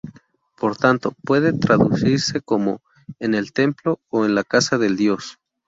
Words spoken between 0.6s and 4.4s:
tanto, puede traducirse como "En el templo" o "En